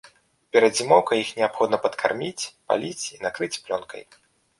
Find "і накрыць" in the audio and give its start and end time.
3.13-3.51